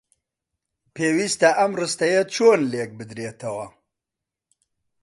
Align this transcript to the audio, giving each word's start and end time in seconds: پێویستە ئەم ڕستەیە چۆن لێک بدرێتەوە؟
پێویستە 0.95 1.49
ئەم 1.59 1.71
ڕستەیە 1.79 2.21
چۆن 2.33 2.59
لێک 2.71 2.91
بدرێتەوە؟ 2.99 3.67